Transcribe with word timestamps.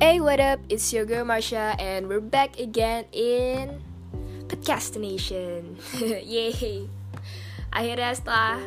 Hey, 0.00 0.16
what 0.16 0.40
up? 0.40 0.64
It's 0.72 0.96
your 0.96 1.04
girl 1.04 1.28
Marsha, 1.28 1.76
and 1.76 2.08
we're 2.08 2.24
back 2.24 2.56
again 2.56 3.04
in 3.12 3.84
Podcastination. 4.48 5.76
Yay! 6.24 6.88
Akhirnya 7.68 8.08
setelah 8.16 8.64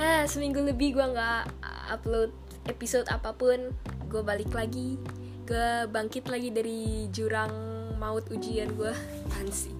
ah, 0.00 0.24
seminggu 0.24 0.64
lebih 0.64 0.96
gue 0.96 1.04
nggak 1.12 1.52
upload 1.92 2.32
episode 2.72 3.04
apa 3.12 3.36
pun, 3.36 3.76
gue 4.08 4.22
balik 4.24 4.48
lagi, 4.56 4.96
gue 5.44 5.92
bangkit 5.92 6.32
lagi 6.32 6.48
dari 6.48 7.04
jurang 7.12 7.52
maut 8.00 8.24
ujian 8.32 8.72
gue. 8.72 8.96
Ansi. 9.44 9.76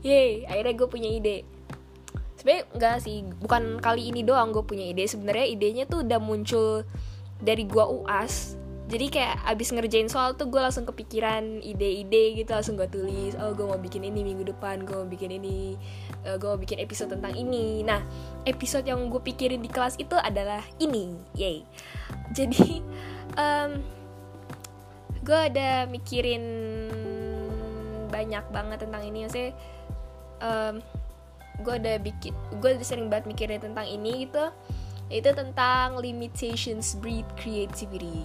Yay! 0.00 0.48
Akhirnya 0.48 0.80
gue 0.80 0.88
punya 0.88 1.12
ide. 1.12 1.44
Sebenarnya 2.40 2.64
enggak 2.72 2.96
sih, 3.04 3.20
bukan 3.36 3.84
kali 3.84 4.08
ini 4.08 4.24
doang 4.24 4.48
gue 4.56 4.64
punya 4.64 4.88
ide. 4.88 5.04
Sebenarnya 5.04 5.44
idenya 5.44 5.84
tuh 5.84 6.08
udah 6.08 6.16
muncul 6.16 6.88
dari 7.36 7.68
gue 7.68 7.84
uas 7.84 8.64
jadi 8.86 9.06
kayak 9.10 9.34
abis 9.50 9.74
ngerjain 9.74 10.06
soal 10.06 10.38
tuh 10.38 10.46
gue 10.46 10.62
langsung 10.62 10.86
kepikiran 10.86 11.58
ide-ide 11.58 12.38
gitu 12.38 12.54
langsung 12.54 12.78
gue 12.78 12.86
tulis 12.86 13.34
oh 13.34 13.50
gue 13.50 13.66
mau 13.66 13.78
bikin 13.82 14.06
ini 14.06 14.22
minggu 14.22 14.46
depan 14.46 14.86
gue 14.86 14.94
mau 14.94 15.10
bikin 15.10 15.34
ini 15.34 15.74
uh, 16.26 16.38
gue 16.38 16.48
mau 16.50 16.58
bikin 16.58 16.82
episode 16.82 17.14
tentang 17.14 17.34
ini. 17.38 17.86
Nah 17.86 18.02
episode 18.46 18.86
yang 18.86 18.98
gue 19.06 19.22
pikirin 19.22 19.62
di 19.62 19.70
kelas 19.70 19.98
itu 19.98 20.18
adalah 20.18 20.62
ini 20.82 21.14
yay. 21.38 21.62
Jadi 22.34 22.82
um, 23.42 23.82
gue 25.22 25.38
ada 25.38 25.90
mikirin 25.90 26.44
banyak 28.06 28.44
banget 28.54 28.78
tentang 28.86 29.02
ini 29.02 29.26
maksudnya 29.26 29.50
um, 30.38 30.78
gue 31.66 31.74
ada 31.74 31.98
bikin 31.98 32.30
gue 32.62 32.70
udah 32.78 32.86
sering 32.86 33.10
banget 33.10 33.26
mikirin 33.34 33.58
tentang 33.58 33.88
ini 33.88 34.28
gitu 34.28 34.54
itu 35.10 35.30
tentang 35.34 35.98
limitations 35.98 36.94
breed 36.98 37.26
creativity 37.34 38.22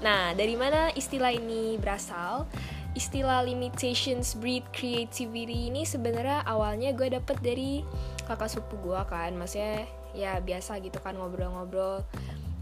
Nah, 0.00 0.32
dari 0.32 0.56
mana 0.56 0.88
istilah 0.96 1.32
ini 1.32 1.76
berasal? 1.76 2.48
Istilah 2.96 3.44
limitations 3.46 4.34
breed 4.34 4.66
creativity 4.74 5.70
ini 5.70 5.86
sebenarnya 5.86 6.42
awalnya 6.42 6.90
gue 6.96 7.06
dapet 7.12 7.38
dari 7.38 7.86
kakak 8.26 8.50
sepupu 8.50 8.90
gue 8.90 9.00
kan, 9.06 9.30
maksudnya 9.38 9.86
ya 10.10 10.42
biasa 10.42 10.82
gitu 10.82 10.98
kan 10.98 11.14
ngobrol-ngobrol. 11.14 12.02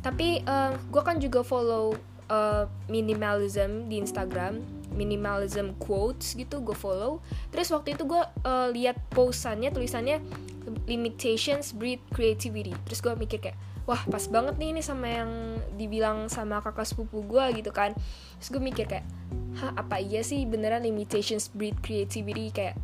Tapi 0.05 0.45
uh, 0.45 0.77
gue 0.93 1.03
kan 1.03 1.17
juga 1.17 1.41
follow 1.41 1.97
uh, 2.29 2.69
minimalism 2.93 3.89
di 3.89 4.03
Instagram, 4.03 4.61
minimalism 4.93 5.73
quotes 5.81 6.37
gitu 6.37 6.61
gue 6.61 6.77
follow. 6.77 7.25
Terus 7.55 7.73
waktu 7.73 7.97
itu 7.97 8.05
gue 8.05 8.23
uh, 8.45 8.69
lihat 8.69 9.01
postannya 9.15 9.73
tulisannya 9.73 10.21
limitations 10.85 11.73
breed 11.73 12.05
creativity. 12.13 12.77
Terus 12.85 13.01
gue 13.01 13.15
mikir 13.17 13.41
kayak 13.41 13.59
wah 13.89 14.05
pas 14.05 14.21
banget 14.29 14.61
nih 14.61 14.77
ini 14.77 14.83
sama 14.85 15.09
yang 15.09 15.33
dibilang 15.81 16.29
sama 16.29 16.61
kakak 16.61 16.85
sepupu 16.85 17.25
gue 17.25 17.65
gitu 17.65 17.73
kan. 17.73 17.97
Terus 18.37 18.49
gue 18.53 18.61
mikir 18.61 18.85
kayak 18.85 19.09
hah 19.57 19.73
apa 19.81 19.97
iya 19.97 20.21
sih 20.21 20.45
beneran 20.45 20.85
limitations 20.85 21.49
breed 21.49 21.81
creativity 21.81 22.53
kayak 22.53 22.77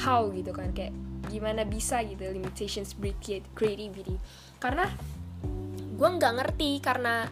how? 0.00 0.32
gitu 0.32 0.56
kan 0.56 0.72
kayak 0.72 0.96
gimana 1.28 1.68
bisa 1.68 2.00
gitu 2.00 2.24
limitations 2.24 2.96
breed 2.96 3.20
creativity? 3.52 4.16
Karena 4.56 4.88
gue 6.00 6.08
nggak 6.08 6.32
ngerti 6.40 6.80
karena 6.80 7.28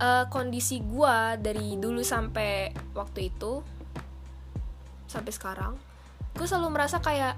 uh, 0.00 0.24
kondisi 0.32 0.80
gue 0.80 1.16
dari 1.36 1.76
dulu 1.76 2.00
sampai 2.00 2.72
waktu 2.96 3.28
itu 3.28 3.60
sampai 5.04 5.32
sekarang 5.36 5.76
gue 6.32 6.46
selalu 6.48 6.80
merasa 6.80 6.96
kayak 7.04 7.36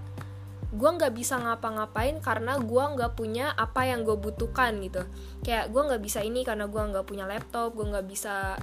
gue 0.75 0.91
nggak 0.91 1.15
bisa 1.15 1.39
ngapa-ngapain 1.39 2.19
karena 2.19 2.59
gue 2.59 2.85
nggak 2.99 3.15
punya 3.15 3.55
apa 3.55 3.87
yang 3.87 4.03
gue 4.03 4.19
butuhkan 4.19 4.83
gitu 4.83 5.07
kayak 5.47 5.71
gue 5.71 5.83
nggak 5.87 6.03
bisa 6.03 6.21
ini 6.27 6.43
karena 6.43 6.67
gue 6.67 6.83
nggak 6.83 7.07
punya 7.07 7.31
laptop 7.31 7.79
gue 7.79 7.87
nggak 7.87 8.07
bisa 8.11 8.59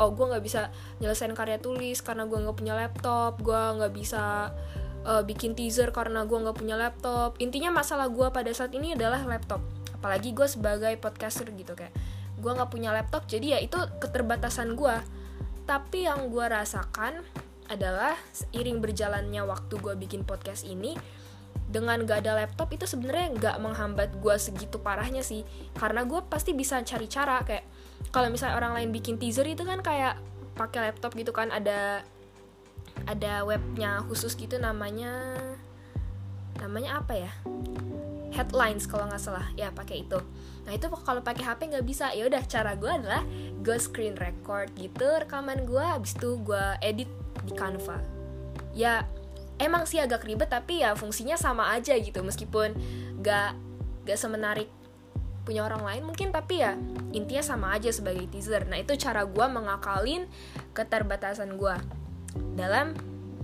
oh 0.00 0.10
gue 0.16 0.24
nggak 0.24 0.44
bisa 0.44 0.72
nyelesain 1.04 1.36
karya 1.36 1.60
tulis 1.60 2.00
karena 2.00 2.24
gue 2.24 2.38
nggak 2.40 2.56
punya 2.56 2.72
laptop 2.72 3.36
gue 3.44 3.62
nggak 3.76 3.92
bisa 3.92 4.48
uh, 5.04 5.22
bikin 5.22 5.52
teaser 5.52 5.92
karena 5.92 6.24
gue 6.24 6.38
nggak 6.40 6.56
punya 6.56 6.80
laptop 6.80 7.36
intinya 7.36 7.68
masalah 7.68 8.08
gue 8.08 8.26
pada 8.32 8.48
saat 8.56 8.72
ini 8.72 8.96
adalah 8.96 9.20
laptop 9.28 9.60
apalagi 9.92 10.32
gue 10.32 10.48
sebagai 10.48 10.96
podcaster 10.96 11.52
gitu 11.52 11.76
kayak 11.76 11.92
gue 12.40 12.50
nggak 12.50 12.70
punya 12.72 12.90
laptop 12.96 13.28
jadi 13.28 13.54
ya 13.54 13.58
itu 13.60 13.76
keterbatasan 14.00 14.72
gue 14.72 14.96
tapi 15.68 16.08
yang 16.08 16.32
gue 16.32 16.42
rasakan 16.42 17.22
adalah 17.70 18.18
seiring 18.34 18.82
berjalannya 18.82 19.46
waktu 19.46 19.78
gue 19.78 19.94
bikin 19.94 20.26
podcast 20.26 20.66
ini 20.66 20.98
dengan 21.72 22.04
gak 22.04 22.28
ada 22.28 22.44
laptop 22.44 22.68
itu 22.76 22.84
sebenarnya 22.84 23.32
nggak 23.32 23.56
menghambat 23.64 24.10
gue 24.20 24.36
segitu 24.36 24.76
parahnya 24.78 25.24
sih. 25.24 25.42
Karena 25.72 26.04
gue 26.04 26.20
pasti 26.28 26.52
bisa 26.52 26.78
cari 26.84 27.08
cara 27.08 27.40
kayak 27.40 27.64
kalau 28.12 28.28
misalnya 28.28 28.60
orang 28.60 28.76
lain 28.76 28.90
bikin 28.92 29.16
teaser 29.16 29.48
itu 29.48 29.64
kan 29.64 29.80
kayak 29.80 30.20
pakai 30.52 30.92
laptop 30.92 31.16
gitu 31.16 31.32
kan 31.32 31.48
ada 31.48 32.04
ada 33.08 33.40
webnya 33.48 34.04
khusus 34.04 34.36
gitu 34.36 34.60
namanya 34.60 35.32
namanya 36.60 37.00
apa 37.00 37.16
ya? 37.16 37.32
Headlines 38.36 38.84
kalau 38.84 39.08
nggak 39.08 39.22
salah. 39.24 39.48
Ya 39.56 39.72
pakai 39.72 40.04
itu. 40.04 40.20
Nah 40.68 40.72
itu 40.76 40.86
kalau 41.02 41.24
pakai 41.24 41.42
HP 41.42 41.72
nggak 41.72 41.86
bisa. 41.88 42.12
Ya 42.12 42.28
udah 42.28 42.44
cara 42.44 42.76
gue 42.76 42.92
adalah 42.92 43.24
gue 43.64 43.76
screen 43.80 44.20
record 44.20 44.68
gitu 44.76 45.08
rekaman 45.24 45.64
gue 45.64 45.80
abis 45.80 46.20
itu 46.20 46.36
gue 46.44 46.64
edit 46.84 47.08
di 47.48 47.52
Canva. 47.56 47.96
Ya 48.76 49.08
emang 49.62 49.86
sih 49.86 50.02
agak 50.02 50.26
ribet 50.26 50.50
tapi 50.50 50.82
ya 50.82 50.98
fungsinya 50.98 51.38
sama 51.38 51.70
aja 51.72 51.94
gitu. 51.94 52.20
Meskipun 52.20 52.74
gak 53.22 53.54
gak 54.02 54.18
semenarik 54.18 54.68
punya 55.42 55.66
orang 55.66 55.82
lain 55.82 56.02
mungkin 56.06 56.30
tapi 56.30 56.62
ya 56.62 56.78
intinya 57.10 57.42
sama 57.42 57.74
aja 57.74 57.90
sebagai 57.90 58.26
teaser. 58.30 58.66
Nah 58.66 58.78
itu 58.78 58.94
cara 58.98 59.26
gue 59.26 59.46
mengakalin 59.46 60.26
keterbatasan 60.74 61.58
gue 61.58 61.74
dalam 62.54 62.94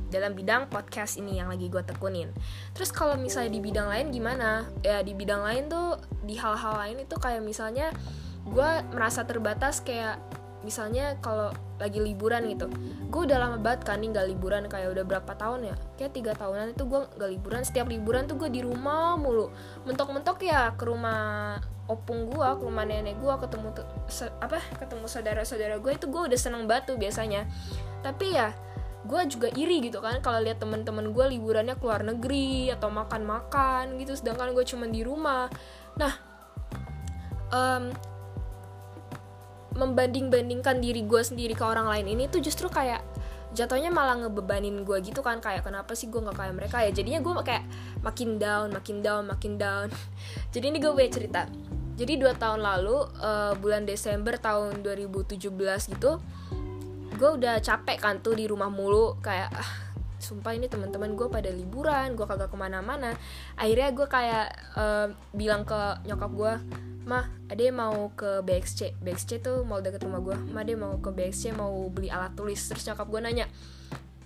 dalam 0.08 0.32
bidang 0.32 0.72
podcast 0.72 1.20
ini 1.20 1.36
yang 1.36 1.52
lagi 1.52 1.68
gue 1.68 1.84
tekunin. 1.84 2.32
Terus 2.72 2.90
kalau 2.94 3.18
misalnya 3.20 3.52
di 3.52 3.60
bidang 3.60 3.88
lain 3.92 4.06
gimana? 4.08 4.64
Ya 4.80 5.04
di 5.04 5.12
bidang 5.12 5.44
lain 5.44 5.68
tuh 5.68 6.00
di 6.24 6.38
hal-hal 6.38 6.74
lain 6.80 7.04
itu 7.04 7.16
kayak 7.20 7.44
misalnya 7.44 7.92
gue 8.48 8.70
merasa 8.96 9.28
terbatas 9.28 9.84
kayak 9.84 10.16
misalnya 10.66 11.14
kalau 11.22 11.54
lagi 11.78 12.02
liburan 12.02 12.50
gitu 12.50 12.66
gue 13.08 13.20
udah 13.24 13.38
lama 13.38 13.56
banget 13.62 13.86
kan 13.86 14.02
nih 14.02 14.10
gak 14.10 14.26
liburan 14.26 14.66
kayak 14.66 14.90
udah 14.90 15.04
berapa 15.06 15.32
tahun 15.38 15.72
ya? 15.72 15.76
Kayak 15.94 16.12
tiga 16.12 16.32
tahunan 16.34 16.74
itu 16.74 16.84
gue 16.84 17.00
gak 17.06 17.30
liburan. 17.30 17.60
Setiap 17.62 17.86
liburan 17.88 18.26
tuh 18.26 18.36
gue 18.36 18.50
di 18.50 18.60
rumah 18.60 19.14
mulu. 19.16 19.48
Mentok-mentok 19.86 20.42
ya 20.44 20.74
ke 20.74 20.84
rumah 20.84 21.56
opung 21.88 22.28
gue 22.28 22.44
ke 22.44 22.62
rumah 22.68 22.84
nenek 22.84 23.16
gue 23.16 23.34
ketemu 23.48 23.72
apa 24.44 24.60
ketemu 24.76 25.06
saudara-saudara 25.08 25.80
gue 25.80 25.92
itu 25.96 26.04
gue 26.04 26.22
udah 26.28 26.38
seneng 26.38 26.68
banget 26.68 26.94
tuh 26.94 26.96
biasanya. 27.00 27.48
Tapi 28.04 28.36
ya 28.36 28.52
gue 29.08 29.20
juga 29.30 29.48
iri 29.56 29.80
gitu 29.80 30.04
kan 30.04 30.20
kalau 30.20 30.42
lihat 30.42 30.60
temen-temen 30.60 31.16
gue 31.16 31.24
liburannya 31.38 31.78
ke 31.78 31.84
luar 31.86 32.04
negeri 32.04 32.68
atau 32.74 32.92
makan-makan 32.92 33.96
gitu 34.02 34.12
sedangkan 34.18 34.52
gue 34.52 34.64
cuma 34.68 34.84
di 34.90 35.00
rumah. 35.00 35.48
Nah 35.96 36.12
um, 37.54 37.94
membanding-bandingkan 39.76 40.80
diri 40.80 41.04
gue 41.04 41.20
sendiri 41.20 41.52
ke 41.52 41.64
orang 41.64 41.88
lain 41.88 42.06
ini 42.08 42.24
tuh 42.30 42.40
justru 42.40 42.70
kayak 42.72 43.04
jatuhnya 43.56 43.88
malah 43.88 44.20
ngebebanin 44.20 44.84
gue 44.84 45.00
gitu 45.00 45.24
kan 45.24 45.40
kayak 45.40 45.64
kenapa 45.64 45.96
sih 45.96 46.12
gue 46.12 46.20
nggak 46.20 46.36
kayak 46.36 46.54
mereka 46.54 46.76
ya? 46.84 46.90
Jadinya 46.92 47.20
gue 47.24 47.32
kayak 47.44 47.64
makin 48.04 48.36
down 48.36 48.68
makin 48.72 48.96
down 49.00 49.24
makin 49.24 49.52
down. 49.56 49.88
Jadi 50.52 50.64
ini 50.68 50.78
gue 50.80 50.92
punya 50.92 51.10
cerita. 51.10 51.42
Jadi 51.98 52.12
dua 52.20 52.36
tahun 52.36 52.62
lalu 52.62 52.96
uh, 53.18 53.52
bulan 53.58 53.82
Desember 53.82 54.38
tahun 54.38 54.86
2017 54.86 55.40
gitu 55.98 56.22
gue 57.18 57.30
udah 57.34 57.58
capek 57.58 57.98
kan 57.98 58.22
tuh 58.22 58.38
di 58.38 58.46
rumah 58.46 58.70
mulu. 58.70 59.18
Kayak 59.18 59.50
ah, 59.50 59.70
sumpah 60.22 60.54
ini 60.54 60.70
teman-teman 60.70 61.18
gue 61.18 61.26
pada 61.26 61.50
liburan 61.50 62.14
gue 62.14 62.26
kagak 62.28 62.52
ke 62.52 62.56
mana-mana. 62.56 63.16
Akhirnya 63.58 63.90
gue 63.90 64.06
kayak 64.06 64.46
uh, 64.78 65.06
bilang 65.34 65.66
ke 65.66 66.06
nyokap 66.06 66.30
gue 66.30 66.52
mah 67.08 67.24
ade 67.48 67.72
mau 67.72 68.12
ke 68.12 68.44
BXC 68.44 69.00
BXC 69.00 69.40
tuh 69.40 69.64
mau 69.64 69.80
deket 69.80 70.04
rumah 70.04 70.20
gue 70.20 70.36
mah 70.52 70.60
ade 70.60 70.76
mau 70.76 71.00
ke 71.00 71.08
BXC 71.08 71.56
mau 71.56 71.88
beli 71.88 72.12
alat 72.12 72.36
tulis. 72.36 72.60
Terus 72.60 72.84
nyokap 72.84 73.08
gue 73.08 73.20
nanya 73.24 73.46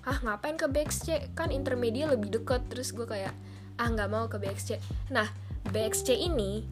ah 0.02 0.18
ngapain 0.18 0.58
ke 0.58 0.66
BXC 0.66 1.38
kan 1.38 1.54
intermedia 1.54 2.10
lebih 2.10 2.34
deket. 2.42 2.66
Terus 2.66 2.90
gue 2.90 3.06
kayak 3.06 3.30
ah 3.78 3.86
nggak 3.86 4.10
mau 4.10 4.26
ke 4.26 4.36
BXC 4.42 4.82
nah 5.14 5.30
BXC 5.70 6.18
ini 6.18 6.66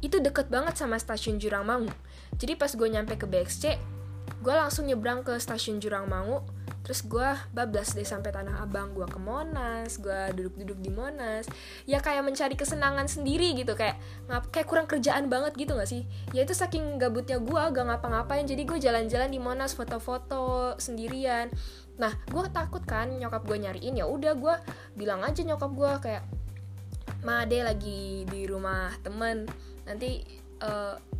itu 0.00 0.20
deket 0.20 0.48
banget 0.48 0.76
sama 0.76 0.96
stasiun 0.96 1.36
Jurang 1.36 1.68
Mangu. 1.68 1.92
Jadi 2.36 2.56
pas 2.56 2.72
gue 2.72 2.88
nyampe 2.88 3.20
ke 3.20 3.28
BXC 3.28 3.76
gue 4.44 4.52
langsung 4.52 4.84
nyebrang 4.84 5.24
ke 5.24 5.40
stasiun 5.40 5.80
Jurang 5.80 6.04
Mangu 6.04 6.44
terus 6.84 7.00
gue 7.00 7.28
bablas 7.56 7.96
deh 7.96 8.04
sampai 8.04 8.28
tanah 8.28 8.60
abang. 8.60 8.92
Gue 8.92 9.08
ke 9.08 9.16
monas 9.16 9.96
gue 9.96 10.20
duduk-duduk 10.36 10.78
di 10.84 10.92
monas. 10.92 11.48
Ya 11.88 11.98
kayak 12.04 12.28
mencari 12.28 12.60
kesenangan 12.60 13.08
sendiri 13.08 13.56
gitu 13.56 13.72
kayak 13.72 13.96
ngap 14.28 14.52
kayak 14.52 14.68
kurang 14.68 14.84
kerjaan 14.84 15.32
banget 15.32 15.56
gitu 15.56 15.72
gak 15.80 15.88
sih? 15.88 16.04
Ya 16.36 16.44
itu 16.44 16.52
saking 16.52 17.00
gabutnya 17.00 17.40
gue 17.40 17.62
gak 17.72 17.88
ngapa-ngapain. 17.88 18.44
Jadi 18.44 18.68
gue 18.68 18.76
jalan-jalan 18.76 19.32
di 19.32 19.40
monas 19.40 19.72
foto-foto 19.72 20.76
sendirian. 20.76 21.48
Nah 21.96 22.12
gue 22.28 22.44
takut 22.52 22.84
kan 22.84 23.08
nyokap 23.16 23.48
gue 23.48 23.56
nyariin 23.64 23.96
ya 23.96 24.04
udah 24.04 24.36
gue 24.36 24.54
bilang 24.92 25.24
aja 25.24 25.40
nyokap 25.40 25.72
gue 25.72 25.92
kayak 26.04 26.24
ma 27.24 27.48
lagi 27.48 28.28
di 28.28 28.44
rumah 28.44 28.92
temen. 29.00 29.48
Nanti 29.88 30.20
uh, 30.60 31.13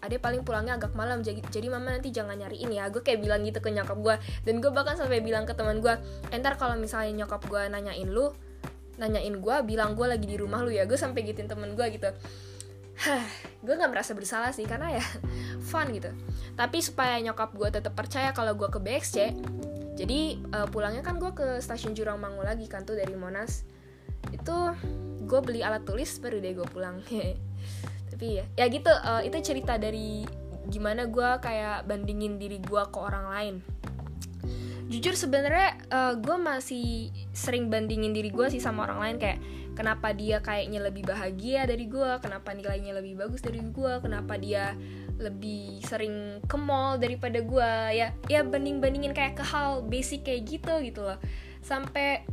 ade 0.00 0.16
paling 0.16 0.42
pulangnya 0.44 0.80
agak 0.80 0.96
malam 0.96 1.20
jadi 1.20 1.44
jadi 1.52 1.68
mama 1.68 1.92
nanti 1.92 2.12
jangan 2.12 2.36
nyariin 2.36 2.72
ya. 2.72 2.88
Gue 2.88 3.04
kayak 3.04 3.20
bilang 3.20 3.44
gitu 3.44 3.60
ke 3.60 3.68
nyokap 3.68 3.98
gue 4.00 4.16
dan 4.48 4.54
gue 4.58 4.70
bahkan 4.72 4.96
sampai 4.96 5.20
bilang 5.20 5.44
ke 5.44 5.52
teman 5.52 5.80
gue 5.80 5.94
entar 6.32 6.56
kalau 6.56 6.76
misalnya 6.80 7.24
nyokap 7.24 7.44
gue 7.46 7.62
nanyain 7.68 8.08
lu 8.08 8.32
nanyain 9.00 9.32
gue 9.32 9.56
bilang 9.64 9.96
gue 9.96 10.06
lagi 10.08 10.26
di 10.26 10.36
rumah 10.40 10.64
lu 10.64 10.72
ya. 10.72 10.88
Gue 10.88 10.96
sampai 10.96 11.24
gituin 11.24 11.48
temen 11.48 11.76
gue 11.76 11.86
gitu. 11.92 12.08
Hah, 13.00 13.24
gue 13.64 13.74
nggak 13.76 13.92
merasa 13.92 14.12
bersalah 14.12 14.52
sih 14.52 14.68
karena 14.68 15.00
ya 15.00 15.04
fun 15.70 15.88
gitu. 15.92 16.12
Tapi 16.56 16.78
supaya 16.84 17.16
nyokap 17.20 17.52
gue 17.56 17.68
tetap 17.72 17.96
percaya 17.96 18.32
kalau 18.36 18.52
gue 18.56 18.68
ke 18.68 18.80
BXC 18.80 19.16
jadi 20.00 20.40
uh, 20.56 20.64
pulangnya 20.72 21.04
kan 21.04 21.20
gue 21.20 21.28
ke 21.36 21.60
stasiun 21.60 21.92
Jurang 21.92 22.16
Mangu 22.16 22.40
lagi 22.40 22.64
kan 22.64 22.88
tuh 22.88 22.96
dari 22.96 23.12
Monas. 23.12 23.68
Itu 24.32 24.72
gue 25.28 25.40
beli 25.44 25.60
alat 25.60 25.84
tulis 25.84 26.08
baru 26.24 26.40
deh 26.40 26.56
gue 26.56 26.66
pulang 26.72 27.04
tapi 28.10 28.42
ya 28.42 28.44
ya 28.58 28.66
gitu 28.66 28.90
uh, 28.90 29.22
itu 29.22 29.38
cerita 29.40 29.78
dari 29.78 30.26
gimana 30.68 31.06
gue 31.08 31.30
kayak 31.42 31.86
bandingin 31.88 32.36
diri 32.36 32.58
gue 32.62 32.82
ke 32.90 32.98
orang 32.98 33.26
lain. 33.30 33.54
Jujur 34.90 35.14
sebenarnya 35.14 35.78
uh, 35.94 36.14
gue 36.18 36.34
masih 36.34 37.14
sering 37.30 37.70
bandingin 37.70 38.10
diri 38.10 38.34
gue 38.34 38.50
sih 38.50 38.58
sama 38.58 38.90
orang 38.90 38.98
lain 38.98 39.16
kayak 39.22 39.38
kenapa 39.78 40.10
dia 40.10 40.42
kayaknya 40.42 40.82
lebih 40.82 41.06
bahagia 41.06 41.62
dari 41.62 41.86
gue 41.86 42.10
kenapa 42.18 42.50
nilainya 42.50 42.98
lebih 42.98 43.22
bagus 43.22 43.38
dari 43.38 43.62
gue 43.62 43.92
kenapa 44.02 44.34
dia 44.34 44.74
lebih 45.22 45.78
sering 45.86 46.42
ke 46.42 46.56
mall 46.58 46.98
daripada 46.98 47.38
gue 47.38 47.72
ya 47.94 48.10
ya 48.26 48.40
banding 48.42 48.82
bandingin 48.82 49.14
kayak 49.14 49.38
ke 49.38 49.44
hal 49.46 49.86
basic 49.86 50.26
kayak 50.26 50.50
gitu 50.50 50.74
gitu 50.82 51.06
loh. 51.06 51.18
Sampai 51.62 52.26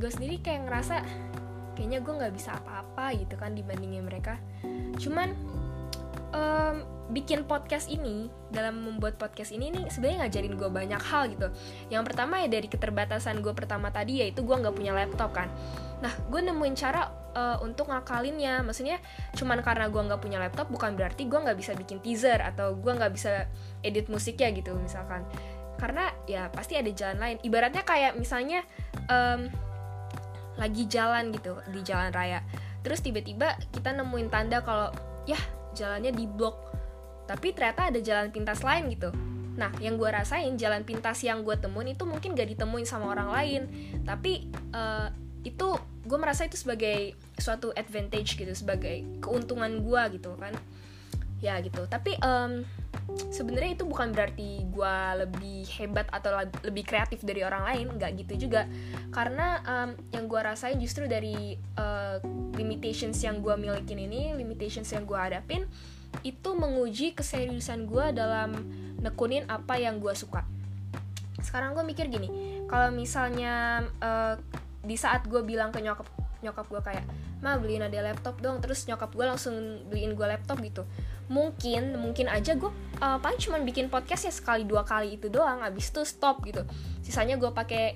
gue 0.00 0.08
sendiri 0.08 0.40
kayak 0.40 0.72
ngerasa 0.72 1.04
kayaknya 1.80 2.04
gue 2.04 2.12
nggak 2.12 2.34
bisa 2.36 2.60
apa-apa 2.60 3.16
gitu 3.16 3.40
kan 3.40 3.56
dibandingin 3.56 4.04
mereka. 4.04 4.36
Cuman 5.00 5.32
um, 6.36 6.84
bikin 7.08 7.48
podcast 7.48 7.88
ini 7.88 8.28
dalam 8.52 8.84
membuat 8.84 9.16
podcast 9.16 9.50
ini 9.50 9.72
nih 9.72 9.88
sebenarnya 9.88 10.28
ngajarin 10.28 10.54
gue 10.60 10.68
banyak 10.68 11.00
hal 11.00 11.32
gitu. 11.32 11.48
Yang 11.88 12.12
pertama 12.12 12.44
ya 12.44 12.52
dari 12.52 12.68
keterbatasan 12.68 13.40
gue 13.40 13.56
pertama 13.56 13.88
tadi 13.88 14.20
yaitu 14.20 14.44
gue 14.44 14.52
nggak 14.52 14.76
punya 14.76 14.92
laptop 14.92 15.32
kan. 15.32 15.48
Nah 16.04 16.12
gue 16.28 16.40
nemuin 16.44 16.76
cara 16.76 17.08
uh, 17.32 17.56
untuk 17.64 17.88
ngakalinnya. 17.88 18.60
Maksudnya 18.60 19.00
cuman 19.40 19.64
karena 19.64 19.88
gue 19.88 20.02
nggak 20.04 20.20
punya 20.20 20.36
laptop 20.36 20.68
bukan 20.68 21.00
berarti 21.00 21.26
gue 21.26 21.40
nggak 21.40 21.56
bisa 21.56 21.72
bikin 21.72 22.04
teaser 22.04 22.44
atau 22.44 22.76
gue 22.76 22.92
nggak 22.92 23.12
bisa 23.16 23.48
edit 23.80 24.12
musiknya 24.12 24.52
gitu 24.52 24.76
misalkan. 24.76 25.24
Karena 25.80 26.12
ya 26.28 26.52
pasti 26.52 26.76
ada 26.76 26.92
jalan 26.92 27.16
lain. 27.16 27.36
Ibaratnya 27.40 27.88
kayak 27.88 28.20
misalnya 28.20 28.60
um, 29.08 29.48
lagi 30.60 30.84
jalan 30.86 31.32
gitu 31.32 31.56
di 31.72 31.80
jalan 31.80 32.12
raya. 32.12 32.44
Terus 32.84 33.00
tiba-tiba 33.00 33.56
kita 33.72 33.96
nemuin 33.96 34.28
tanda 34.28 34.60
kalau 34.60 34.92
ya 35.24 35.40
jalannya 35.72 36.12
di 36.12 36.28
blok 36.28 36.70
tapi 37.24 37.54
ternyata 37.54 37.94
ada 37.94 38.00
jalan 38.02 38.28
pintas 38.34 38.60
lain 38.60 38.90
gitu. 38.90 39.14
Nah 39.54 39.70
yang 39.78 39.96
gue 39.96 40.10
rasain 40.10 40.58
jalan 40.60 40.82
pintas 40.82 41.22
yang 41.24 41.46
gue 41.46 41.54
temuin 41.54 41.94
itu 41.94 42.02
mungkin 42.02 42.34
gak 42.34 42.50
ditemuin 42.58 42.84
sama 42.84 43.14
orang 43.14 43.30
lain. 43.30 43.62
Tapi 44.02 44.50
uh, 44.74 45.08
itu 45.46 45.78
gue 46.04 46.18
merasa 46.18 46.44
itu 46.44 46.58
sebagai 46.58 47.16
suatu 47.38 47.72
advantage 47.72 48.36
gitu 48.36 48.52
sebagai 48.52 49.06
keuntungan 49.24 49.80
gue 49.80 50.20
gitu 50.20 50.36
kan 50.36 50.52
ya 51.40 51.58
gitu. 51.64 51.88
Tapi 51.88 52.16
um, 52.20 52.64
sebenarnya 53.32 53.80
itu 53.80 53.84
bukan 53.88 54.12
berarti 54.12 54.64
gue 54.68 54.96
lebih 55.24 55.66
hebat 55.80 56.06
atau 56.12 56.36
lebih 56.64 56.84
kreatif 56.84 57.24
dari 57.24 57.42
orang 57.42 57.64
lain. 57.66 57.86
Nggak 57.96 58.10
gitu 58.24 58.48
juga. 58.48 58.68
Karena 59.10 59.60
um, 59.64 59.90
yang 60.12 60.24
gue 60.28 60.40
rasain 60.40 60.76
justru 60.78 61.08
dari 61.08 61.56
uh, 61.80 62.20
limitations 62.54 63.16
yang 63.24 63.40
gue 63.40 63.56
milikin 63.56 63.98
ini 63.98 64.36
limitations 64.36 64.92
yang 64.92 65.08
gue 65.08 65.16
hadapin 65.16 65.64
itu 66.26 66.50
menguji 66.52 67.16
keseriusan 67.16 67.86
gue 67.86 68.12
dalam 68.12 68.52
nekunin 69.00 69.48
apa 69.48 69.80
yang 69.80 69.98
gue 69.98 70.12
suka. 70.12 70.44
Sekarang 71.40 71.72
gue 71.72 71.84
mikir 71.86 72.12
gini 72.12 72.28
kalau 72.68 72.92
misalnya 72.92 73.86
uh, 74.04 74.36
di 74.84 74.96
saat 74.96 75.24
gue 75.24 75.40
bilang 75.40 75.72
ke 75.72 75.80
nyokap 75.80 76.08
nyokap 76.40 76.66
gue 76.72 76.80
kayak 76.80 77.04
ma 77.40 77.56
beliin 77.56 77.86
ada 77.86 78.04
laptop 78.04 78.36
dong. 78.44 78.60
Terus 78.60 78.84
nyokap 78.84 79.14
gue 79.16 79.24
langsung 79.24 79.54
beliin 79.88 80.12
gue 80.12 80.26
laptop 80.28 80.60
gitu 80.60 80.84
mungkin 81.30 81.94
mungkin 81.94 82.26
aja 82.26 82.58
gue 82.58 82.68
uh, 82.98 83.18
paling 83.22 83.38
cuma 83.38 83.62
bikin 83.62 83.86
podcast 83.86 84.26
ya 84.26 84.34
sekali 84.34 84.66
dua 84.66 84.82
kali 84.82 85.14
itu 85.14 85.30
doang 85.30 85.62
abis 85.62 85.94
itu 85.94 86.02
stop 86.02 86.42
gitu. 86.42 86.66
Sisanya 87.06 87.38
gue 87.38 87.54
pakai 87.54 87.94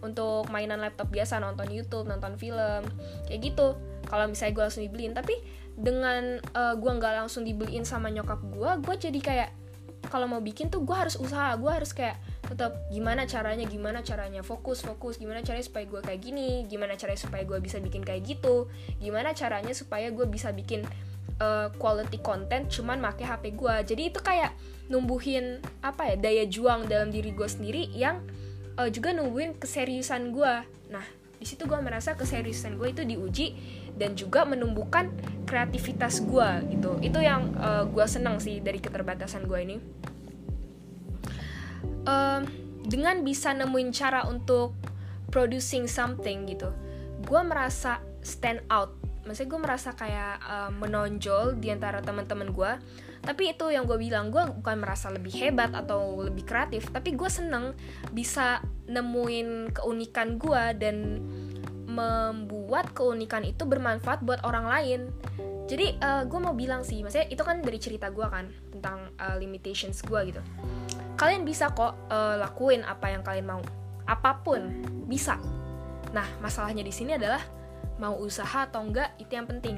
untuk 0.00 0.48
mainan 0.48 0.80
laptop 0.80 1.12
biasa 1.12 1.36
nonton 1.44 1.68
YouTube 1.68 2.08
nonton 2.08 2.40
film 2.40 2.82
kayak 3.28 3.40
gitu. 3.44 3.76
Kalau 4.08 4.24
misalnya 4.26 4.52
gue 4.56 4.64
langsung 4.64 4.84
dibeliin. 4.88 5.12
Tapi 5.12 5.36
dengan 5.80 6.40
uh, 6.52 6.72
eh, 6.72 6.74
gue 6.76 6.92
nggak 6.92 7.14
langsung 7.24 7.42
dibeliin 7.46 7.88
sama 7.88 8.12
nyokap 8.12 8.40
gue 8.52 8.70
gue 8.84 8.94
jadi 9.08 9.20
kayak 9.20 9.50
kalau 10.08 10.28
mau 10.28 10.40
bikin 10.40 10.72
tuh 10.72 10.84
gue 10.84 10.96
harus 10.96 11.16
usaha 11.16 11.56
gue 11.56 11.70
harus 11.72 11.92
kayak 11.92 12.20
tetap 12.44 12.76
gimana 12.88 13.28
caranya 13.28 13.68
gimana 13.68 14.00
caranya 14.00 14.40
fokus 14.44 14.84
fokus 14.84 15.16
gimana 15.20 15.44
caranya 15.44 15.64
supaya 15.64 15.84
gue 15.88 16.00
kayak 16.00 16.20
gini 16.20 16.64
gimana 16.68 16.96
caranya 16.96 17.20
supaya 17.20 17.44
gue 17.44 17.58
bisa 17.60 17.78
bikin 17.80 18.04
kayak 18.04 18.24
gitu 18.24 18.68
gimana 19.00 19.36
caranya 19.36 19.72
supaya 19.76 20.08
gue 20.12 20.26
bisa 20.28 20.50
bikin 20.52 20.84
uh, 21.40 21.72
quality 21.80 22.20
content 22.20 22.70
cuman 22.70 23.02
make 23.02 23.24
HP 23.24 23.56
gue 23.56 23.74
jadi 23.88 24.02
itu 24.12 24.20
kayak 24.22 24.54
numbuhin 24.86 25.58
apa 25.82 26.14
ya 26.14 26.16
daya 26.20 26.44
juang 26.46 26.86
dalam 26.86 27.10
diri 27.10 27.34
gue 27.34 27.48
sendiri 27.48 27.90
yang 27.96 28.22
uh, 28.78 28.86
juga 28.92 29.10
numbuhin 29.16 29.56
keseriusan 29.58 30.30
gue 30.30 30.54
nah 30.92 31.04
di 31.40 31.48
situ 31.48 31.64
gue 31.64 31.80
merasa 31.80 32.12
keseriusan 32.14 32.76
gue 32.76 32.92
itu 32.92 33.02
diuji 33.02 33.46
dan 33.96 34.12
juga 34.12 34.44
menumbuhkan 34.44 35.08
kreativitas 35.48 36.20
gue 36.24 36.48
gitu. 36.68 37.00
Itu 37.00 37.20
yang 37.20 37.56
uh, 37.56 37.82
eh, 37.82 37.84
gue 37.88 38.04
senang 38.04 38.36
sih 38.40 38.60
dari 38.60 38.76
keterbatasan 38.76 39.48
gue 39.48 39.58
ini. 39.60 39.76
Uh, 42.04 42.44
dengan 42.84 43.24
bisa 43.24 43.56
nemuin 43.56 43.92
cara 43.92 44.24
untuk 44.28 44.76
producing 45.30 45.86
something 45.86 46.48
gitu 46.50 46.74
gue 47.24 47.40
merasa 47.46 48.02
stand 48.20 48.64
out 48.72 48.99
maksudnya 49.30 49.50
gue 49.54 49.60
merasa 49.62 49.90
kayak 49.94 50.34
uh, 50.42 50.70
menonjol 50.74 51.62
di 51.62 51.70
antara 51.70 52.02
teman-teman 52.02 52.50
gue 52.50 52.72
tapi 53.22 53.54
itu 53.54 53.70
yang 53.70 53.86
gue 53.86 53.94
bilang 54.00 54.34
gue 54.34 54.42
bukan 54.42 54.82
merasa 54.82 55.12
lebih 55.12 55.30
hebat 55.38 55.70
atau 55.70 56.26
lebih 56.26 56.42
kreatif 56.42 56.90
tapi 56.90 57.14
gue 57.14 57.30
seneng 57.30 57.78
bisa 58.10 58.58
nemuin 58.90 59.70
keunikan 59.70 60.34
gue 60.34 60.64
dan 60.80 61.22
membuat 61.90 62.94
keunikan 62.94 63.42
itu 63.42 63.66
bermanfaat 63.66 64.22
buat 64.22 64.40
orang 64.46 64.66
lain. 64.70 65.00
Jadi 65.66 65.98
uh, 66.02 66.22
eh, 66.22 66.24
gue 66.26 66.38
mau 66.38 66.54
bilang 66.54 66.86
sih 66.86 67.02
maksudnya 67.02 67.26
itu 67.30 67.42
kan 67.42 67.62
dari 67.62 67.78
cerita 67.82 68.10
gue 68.10 68.26
kan 68.26 68.46
tentang 68.70 69.10
uh, 69.18 69.34
limitations 69.38 70.02
gue 70.06 70.34
gitu. 70.34 70.42
Kalian 71.18 71.42
bisa 71.42 71.70
kok 71.74 71.94
uh, 72.08 72.38
lakuin 72.38 72.86
apa 72.86 73.10
yang 73.10 73.22
kalian 73.26 73.46
mau. 73.46 73.62
Apa 74.06 74.42
pun 74.42 74.86
bisa. 75.06 75.38
Nah 76.14 76.26
masalahnya 76.42 76.82
di 76.86 76.94
sini 76.94 77.14
adalah 77.14 77.42
mau 78.00 78.16
usaha 78.16 78.64
atau 78.64 78.82
enggak 78.82 79.12
itu 79.20 79.36
yang 79.36 79.46
penting. 79.46 79.76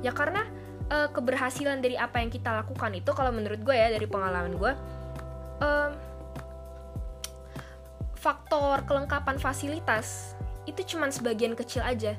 Ya 0.00 0.10
karena 0.10 0.48
uh, 0.88 1.08
keberhasilan 1.12 1.84
dari 1.84 2.00
apa 2.00 2.18
yang 2.24 2.32
kita 2.32 2.50
lakukan 2.64 2.90
itu 2.96 3.12
kalau 3.12 3.30
menurut 3.30 3.60
gue 3.60 3.76
ya 3.76 3.92
dari 3.92 4.08
pengalaman 4.08 4.56
gue 4.56 4.72
uh, 5.62 5.90
faktor 8.16 8.86
kelengkapan 8.86 9.36
fasilitas 9.36 10.34
itu 10.64 10.94
cuman 10.94 11.10
sebagian 11.10 11.52
kecil 11.58 11.82
aja. 11.82 12.14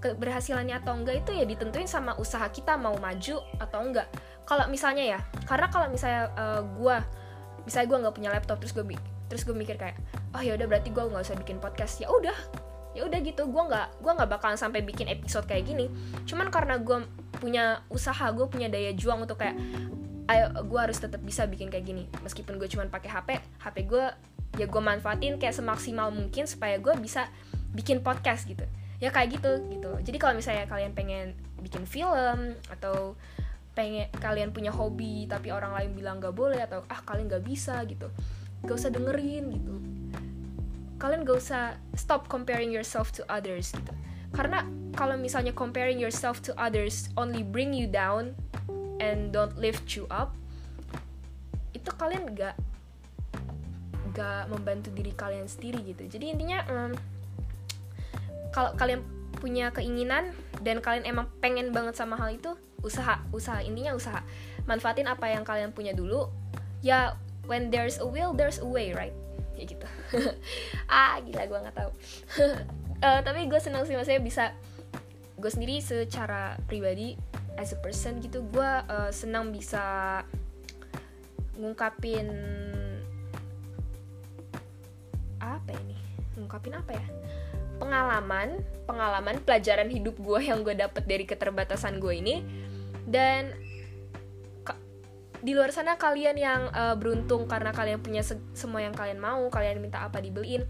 Keberhasilannya 0.00 0.80
atau 0.80 0.96
enggak 0.96 1.28
itu 1.28 1.30
ya 1.36 1.44
ditentuin 1.44 1.84
sama 1.84 2.16
usaha 2.16 2.48
kita 2.48 2.80
mau 2.80 2.96
maju 2.96 3.44
atau 3.60 3.78
enggak. 3.84 4.08
Kalau 4.48 4.64
misalnya 4.72 5.04
ya 5.04 5.20
karena 5.44 5.68
kalau 5.68 5.92
misalnya 5.92 6.32
eh, 6.32 6.62
gue 6.64 6.96
misalnya 7.68 7.86
gue 7.92 7.98
nggak 8.00 8.14
punya 8.16 8.30
laptop 8.32 8.56
terus 8.64 8.72
gue 8.72 8.96
terus 9.28 9.44
gue 9.44 9.52
mikir 9.52 9.76
kayak 9.76 10.00
oh 10.32 10.40
ya 10.40 10.56
udah 10.56 10.66
berarti 10.66 10.88
gue 10.88 11.04
nggak 11.04 11.20
usah 11.20 11.36
bikin 11.36 11.60
podcast. 11.60 12.00
Ya 12.00 12.08
udah 12.08 12.32
ya 12.90 13.06
udah 13.06 13.20
gitu 13.22 13.46
gue 13.46 13.62
nggak 13.70 14.02
gue 14.02 14.12
nggak 14.12 14.30
bakalan 14.30 14.58
sampai 14.58 14.82
bikin 14.82 15.06
episode 15.06 15.46
kayak 15.46 15.66
gini. 15.66 15.86
Cuman 16.26 16.50
karena 16.50 16.78
gue 16.82 17.06
punya 17.38 17.86
usaha 17.88 18.30
gue 18.34 18.46
punya 18.50 18.66
daya 18.66 18.90
juang 18.92 19.22
untuk 19.24 19.38
kayak 19.38 19.56
ayo 20.30 20.46
gue 20.62 20.80
harus 20.80 20.98
tetap 20.98 21.22
bisa 21.22 21.46
bikin 21.46 21.70
kayak 21.70 21.86
gini. 21.86 22.04
Meskipun 22.22 22.58
gue 22.58 22.66
cuman 22.66 22.90
pakai 22.90 23.10
HP 23.10 23.28
HP 23.62 23.76
gue 23.86 24.04
ya 24.58 24.66
gue 24.66 24.82
manfaatin 24.82 25.38
kayak 25.38 25.54
semaksimal 25.54 26.10
mungkin 26.10 26.50
supaya 26.50 26.82
gue 26.82 26.94
bisa 26.98 27.30
bikin 27.70 28.02
podcast 28.02 28.50
gitu. 28.50 28.66
Ya 28.98 29.14
kayak 29.14 29.38
gitu 29.38 29.50
gitu. 29.70 29.90
Jadi 30.02 30.16
kalau 30.18 30.34
misalnya 30.34 30.66
kalian 30.66 30.92
pengen 30.92 31.38
bikin 31.62 31.86
film 31.86 32.58
atau 32.68 33.14
pengen 33.70 34.10
kalian 34.18 34.50
punya 34.50 34.74
hobi 34.74 35.30
tapi 35.30 35.54
orang 35.54 35.70
lain 35.70 35.94
bilang 35.94 36.18
gak 36.18 36.34
boleh 36.34 36.58
atau 36.58 36.82
ah 36.90 37.00
kalian 37.06 37.30
gak 37.30 37.46
bisa 37.46 37.78
gitu. 37.86 38.10
Gak 38.66 38.76
usah 38.76 38.90
dengerin 38.90 39.46
gitu 39.54 39.89
kalian 41.00 41.24
gak 41.24 41.40
usah 41.40 41.80
stop 41.96 42.28
comparing 42.28 42.68
yourself 42.68 43.08
to 43.10 43.24
others 43.32 43.72
gitu. 43.72 43.92
Karena 44.36 44.62
kalau 44.94 45.16
misalnya 45.16 45.50
comparing 45.56 45.96
yourself 45.96 46.44
to 46.44 46.52
others 46.60 47.08
only 47.16 47.40
bring 47.40 47.72
you 47.72 47.88
down 47.88 48.36
and 49.00 49.32
don't 49.32 49.56
lift 49.56 49.96
you 49.96 50.04
up 50.12 50.36
itu 51.72 51.88
kalian 51.96 52.36
gak 52.36 52.54
gak 54.12 54.44
membantu 54.52 54.92
diri 54.92 55.16
kalian 55.16 55.48
sendiri 55.48 55.80
gitu. 55.88 56.04
Jadi 56.04 56.36
intinya 56.36 56.60
um, 56.68 56.92
kalau 58.52 58.76
kalian 58.76 59.00
punya 59.40 59.72
keinginan 59.72 60.36
dan 60.60 60.84
kalian 60.84 61.08
emang 61.08 61.32
pengen 61.40 61.72
banget 61.72 61.96
sama 61.96 62.20
hal 62.20 62.28
itu 62.28 62.52
usaha 62.84 63.24
usaha 63.32 63.64
intinya 63.64 63.96
usaha. 63.96 64.20
Manfaatin 64.68 65.08
apa 65.08 65.32
yang 65.32 65.48
kalian 65.48 65.72
punya 65.72 65.96
dulu. 65.96 66.28
Ya 66.84 67.16
when 67.48 67.72
there's 67.72 67.96
a 68.02 68.06
will 68.06 68.36
there's 68.36 68.60
a 68.60 68.68
way 68.68 68.92
right 68.92 69.16
ya 69.56 69.64
gitu. 69.66 69.86
Ah 70.90 71.18
gila 71.22 71.46
gue 71.46 71.58
nggak 71.58 71.76
tahu. 71.76 71.90
Uh, 73.00 73.20
tapi 73.26 73.46
gue 73.46 73.60
senang 73.62 73.86
sih 73.86 73.94
maksudnya 73.94 74.22
bisa 74.22 74.44
gue 75.40 75.50
sendiri 75.50 75.80
secara 75.80 76.60
pribadi 76.68 77.16
as 77.56 77.72
a 77.72 77.78
person 77.80 78.20
gitu 78.20 78.44
gue 78.52 78.70
uh, 78.88 79.10
senang 79.12 79.52
bisa 79.52 80.20
ngungkapin 81.56 82.28
apa 85.40 85.70
ini? 85.72 85.96
Ngungkapin 86.36 86.74
apa 86.76 86.92
ya? 86.96 87.06
Pengalaman 87.80 88.60
pengalaman 88.84 89.40
pelajaran 89.40 89.88
hidup 89.88 90.20
gue 90.20 90.40
yang 90.44 90.60
gue 90.60 90.76
dapet 90.76 91.04
dari 91.08 91.24
keterbatasan 91.24 91.96
gue 92.00 92.14
ini. 92.16 92.36
Dan 93.08 93.69
di 95.40 95.56
luar 95.56 95.72
sana 95.72 95.96
kalian 95.96 96.36
yang 96.36 96.68
uh, 96.72 96.94
beruntung 96.96 97.48
karena 97.48 97.72
kalian 97.72 98.00
punya 98.04 98.20
se 98.20 98.36
semua 98.52 98.84
yang 98.84 98.92
kalian 98.92 99.16
mau 99.16 99.48
kalian 99.48 99.80
minta 99.80 100.04
apa 100.04 100.20
dibeliin 100.20 100.68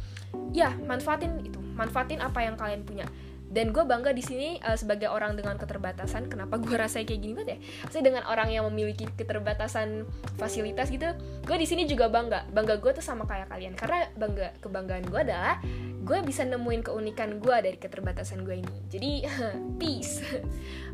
ya 0.55 0.75
manfaatin 0.87 1.43
itu 1.43 1.59
manfaatin 1.81 2.21
apa 2.21 2.45
yang 2.45 2.61
kalian 2.61 2.85
punya. 2.85 3.09
Dan 3.51 3.75
gue 3.75 3.83
bangga 3.83 4.15
di 4.15 4.23
sini 4.23 4.63
uh, 4.63 4.79
sebagai 4.79 5.11
orang 5.11 5.35
dengan 5.35 5.59
keterbatasan 5.59 6.31
kenapa 6.31 6.55
gue 6.63 6.71
rasa 6.71 7.03
kayak 7.03 7.19
gini 7.19 7.35
banget 7.35 7.51
ya? 7.51 7.59
Saya 7.91 8.03
dengan 8.07 8.23
orang 8.31 8.47
yang 8.47 8.63
memiliki 8.71 9.11
keterbatasan 9.19 10.07
fasilitas 10.39 10.87
gitu 10.87 11.11
gue 11.43 11.57
di 11.59 11.67
sini 11.67 11.83
juga 11.91 12.07
bangga. 12.07 12.47
Bangga 12.55 12.79
gue 12.79 12.95
tuh 12.95 13.03
sama 13.03 13.27
kayak 13.27 13.51
kalian. 13.51 13.75
Karena 13.75 14.07
bangga 14.15 14.55
kebanggaan 14.63 15.03
gue 15.11 15.21
adalah 15.27 15.59
gue 16.07 16.19
bisa 16.23 16.47
nemuin 16.47 16.87
keunikan 16.87 17.43
gue 17.43 17.57
dari 17.59 17.75
keterbatasan 17.75 18.47
gue 18.47 18.63
ini. 18.63 18.77
Jadi 18.87 19.11
peace. 19.83 20.23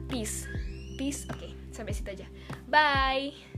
Peace. 0.09 0.49
Peace. 0.97 1.29
Oke 1.29 1.37
okay, 1.37 1.53
sampai 1.77 1.93
situ 1.93 2.09
aja. 2.09 2.27
Bye 2.73 3.56